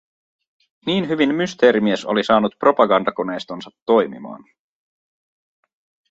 Niin 0.85 1.07
hyvin 1.07 1.35
Mysteerimies 1.35 2.05
oli 2.05 2.23
saanut 2.23 2.55
propagandakoneistonsa 2.59 3.69
toimimaan. 3.85 4.43